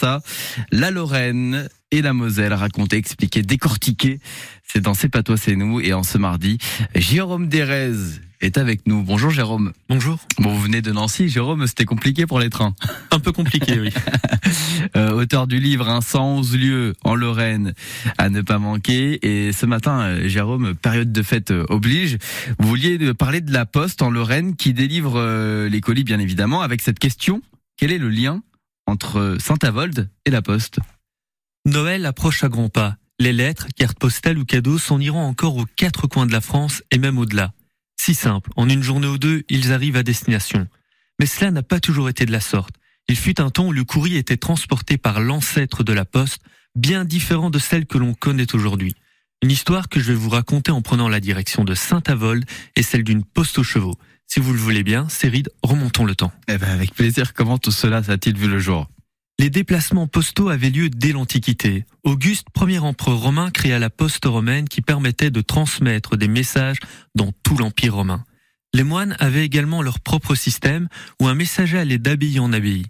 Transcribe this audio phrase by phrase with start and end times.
[0.00, 0.22] ça.
[0.72, 4.18] La Lorraine et la Moselle raconter, expliquer, décortiquer.
[4.64, 5.80] C'est dans C'est pas toi, c'est nous.
[5.80, 6.56] Et en ce mardi,
[6.94, 7.92] Jérôme Derez
[8.40, 9.02] est avec nous.
[9.02, 9.72] Bonjour Jérôme.
[9.90, 10.18] Bonjour.
[10.38, 11.28] Bon, vous venez de Nancy.
[11.28, 12.74] Jérôme, c'était compliqué pour les trains.
[13.10, 13.90] Un peu compliqué, oui.
[14.96, 17.74] euh, auteur du livre un 111 lieux en Lorraine
[18.16, 19.18] à ne pas manquer.
[19.26, 22.16] Et ce matin, euh, Jérôme, période de fête euh, oblige,
[22.58, 26.80] vous vouliez parler de la Poste en Lorraine qui délivre les colis, bien évidemment, avec
[26.80, 27.42] cette question.
[27.76, 28.42] Quel est le lien
[28.90, 30.80] entre Saint-Avold et la Poste
[31.64, 32.96] Noël approche à grands pas.
[33.20, 36.82] Les lettres, cartes postales ou cadeaux s'en iront encore aux quatre coins de la France
[36.90, 37.52] et même au-delà.
[38.00, 40.66] Si simple, en une journée ou deux, ils arrivent à destination.
[41.20, 42.74] Mais cela n'a pas toujours été de la sorte.
[43.08, 46.42] Il fut un temps où le courrier était transporté par l'ancêtre de la poste,
[46.74, 48.96] bien différent de celle que l'on connaît aujourd'hui.
[49.42, 52.44] Une histoire que je vais vous raconter en prenant la direction de Saint-Avold
[52.74, 53.96] et celle d'une poste aux chevaux.
[54.32, 56.30] Si vous le voulez bien, Céride, remontons le temps.
[56.46, 57.34] Eh ben avec plaisir.
[57.34, 58.88] Comment tout cela a-t-il vu le jour?
[59.40, 61.84] Les déplacements postaux avaient lieu dès l'Antiquité.
[62.04, 66.78] Auguste, premier empereur romain, créa la poste romaine qui permettait de transmettre des messages
[67.16, 68.24] dans tout l'Empire romain.
[68.72, 70.86] Les moines avaient également leur propre système
[71.20, 72.86] où un messager allait d'abbaye en abbaye.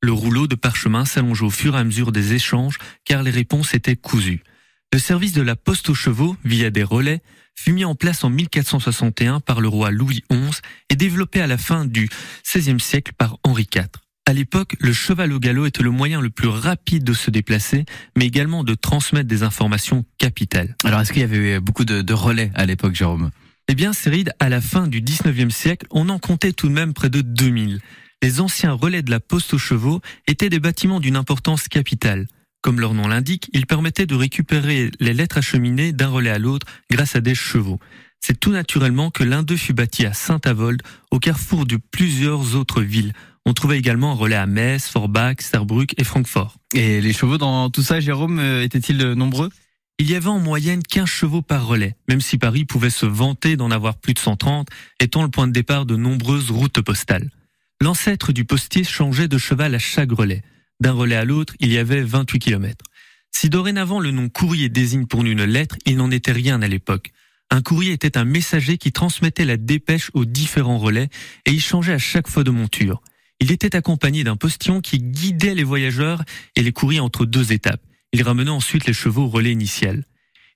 [0.00, 3.74] Le rouleau de parchemin s'allongeait au fur et à mesure des échanges car les réponses
[3.74, 4.44] étaient cousues.
[4.92, 7.20] Le service de la poste aux chevaux, via des relais,
[7.58, 11.58] fut mis en place en 1461 par le roi Louis XI et développé à la
[11.58, 12.08] fin du
[12.46, 13.86] XVIe siècle par Henri IV.
[14.26, 17.84] À l'époque, le cheval au galop était le moyen le plus rapide de se déplacer,
[18.16, 20.76] mais également de transmettre des informations capitales.
[20.84, 23.30] Alors, est-ce qu'il y avait beaucoup de, relais à l'époque, Jérôme?
[23.68, 26.94] Eh bien, Céride, à la fin du 19e siècle, on en comptait tout de même
[26.94, 27.80] près de 2000.
[28.22, 32.26] Les anciens relais de la poste aux chevaux étaient des bâtiments d'une importance capitale.
[32.60, 36.66] Comme leur nom l'indique, ils permettaient de récupérer les lettres acheminées d'un relais à l'autre
[36.90, 37.78] grâce à des chevaux.
[38.20, 42.82] C'est tout naturellement que l'un d'eux fut bâti à Saint-Avold, au carrefour de plusieurs autres
[42.82, 43.12] villes.
[43.46, 46.56] On trouvait également un relais à Metz, Forbach, Saarbrück et Francfort.
[46.74, 49.50] Et les chevaux dans tout ça, Jérôme, euh, étaient-ils nombreux?
[50.00, 53.56] Il y avait en moyenne 15 chevaux par relais, même si Paris pouvait se vanter
[53.56, 54.68] d'en avoir plus de 130,
[55.00, 57.30] étant le point de départ de nombreuses routes postales.
[57.80, 60.42] L'ancêtre du postier changeait de cheval à chaque relais.
[60.80, 62.84] D'un relais à l'autre, il y avait 28 km.
[63.32, 66.68] Si dorénavant le nom courrier désigne pour nous une lettre, il n'en était rien à
[66.68, 67.12] l'époque.
[67.50, 71.08] Un courrier était un messager qui transmettait la dépêche aux différents relais
[71.46, 73.02] et il changeait à chaque fois de monture.
[73.40, 76.22] Il était accompagné d'un postillon qui guidait les voyageurs
[76.56, 77.82] et les courriers entre deux étapes.
[78.12, 80.04] Il ramenait ensuite les chevaux au relais initial.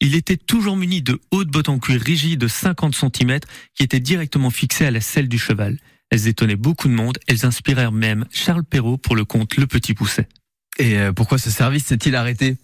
[0.00, 3.40] Il était toujours muni de hautes bottes en cuir rigides de 50 cm
[3.74, 5.78] qui étaient directement fixées à la selle du cheval.
[6.10, 9.94] Elles étonnaient beaucoup de monde, elles inspirèrent même Charles Perrault pour le conte Le Petit
[9.94, 10.28] Pousset.
[10.78, 12.56] Et euh, pourquoi ce service s'est-il arrêté?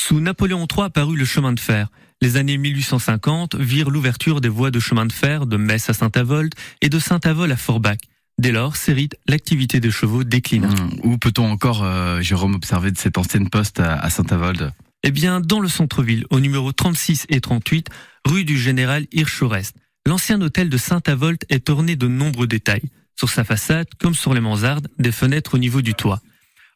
[0.00, 1.88] Sous Napoléon III apparut le chemin de fer.
[2.20, 6.54] Les années 1850 virent l'ouverture des voies de chemin de fer de Metz à Saint-Avold
[6.80, 7.98] et de Saint-Avold à Forbach.
[8.38, 10.66] Dès lors, Cérite, l'activité des chevaux décline.
[10.66, 11.00] Mmh.
[11.02, 14.72] Où peut-on encore, euh, Jérôme, observer de cette ancienne poste à, Saint-Avold?
[15.02, 17.88] Eh bien, dans le centre-ville, au numéro 36 et 38,
[18.24, 19.76] rue du Général Hirschorest.
[20.08, 22.88] L'ancien hôtel de Saint-Avold est orné de nombreux détails.
[23.14, 26.22] Sur sa façade, comme sur les mansardes, des fenêtres au niveau du toit.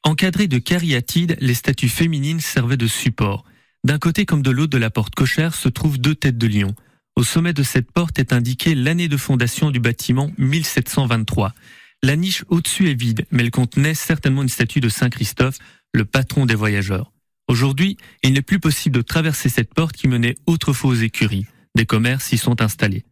[0.03, 3.47] Encadrées de cariatides, les statues féminines servaient de support.
[3.85, 6.75] D'un côté comme de l'autre de la porte cochère se trouvent deux têtes de lion.
[7.17, 11.55] Au sommet de cette porte est indiquée l'année de fondation du bâtiment 1723.
[12.03, 15.57] La niche au-dessus est vide, mais elle contenait certainement une statue de Saint Christophe,
[15.95, 17.13] le patron des voyageurs.
[17.49, 21.47] Aujourd'hui, il n'est plus possible de traverser cette porte qui menait autrefois aux écuries.
[21.75, 23.05] Des commerces y sont installés.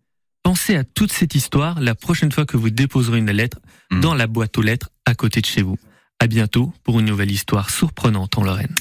[0.42, 3.58] Pensez à toute cette histoire la prochaine fois que vous déposerez une lettre
[3.90, 4.00] mmh.
[4.00, 5.76] dans la boîte aux lettres à côté de chez vous.
[6.18, 8.74] À bientôt pour une nouvelle histoire surprenante en Lorraine.